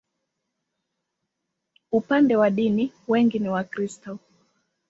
Upande 1.91 2.35
wa 2.35 2.49
dini, 2.49 2.91
wengi 3.07 3.39
ni 3.39 3.49
Wakristo. 3.49 4.19